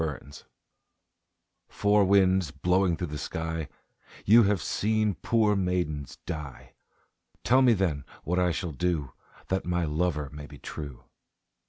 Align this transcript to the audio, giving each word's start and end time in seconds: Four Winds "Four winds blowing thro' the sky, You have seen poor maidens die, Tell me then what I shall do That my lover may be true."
Four 0.03 0.09
Winds 0.17 0.45
"Four 1.67 2.05
winds 2.05 2.49
blowing 2.49 2.97
thro' 2.97 3.05
the 3.05 3.19
sky, 3.19 3.69
You 4.25 4.41
have 4.45 4.59
seen 4.59 5.13
poor 5.13 5.55
maidens 5.55 6.15
die, 6.25 6.73
Tell 7.43 7.61
me 7.61 7.73
then 7.73 8.03
what 8.23 8.39
I 8.39 8.49
shall 8.49 8.71
do 8.71 9.13
That 9.49 9.63
my 9.63 9.85
lover 9.85 10.31
may 10.31 10.47
be 10.47 10.57
true." 10.57 11.03